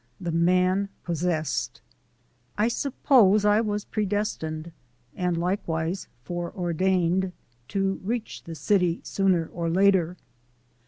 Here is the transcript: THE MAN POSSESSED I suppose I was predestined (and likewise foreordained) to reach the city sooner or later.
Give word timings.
THE 0.19 0.31
MAN 0.31 0.89
POSSESSED 1.03 1.79
I 2.57 2.69
suppose 2.69 3.45
I 3.45 3.61
was 3.61 3.85
predestined 3.85 4.71
(and 5.15 5.37
likewise 5.37 6.07
foreordained) 6.23 7.33
to 7.67 8.01
reach 8.03 8.45
the 8.45 8.55
city 8.55 9.01
sooner 9.03 9.45
or 9.53 9.69
later. 9.69 10.17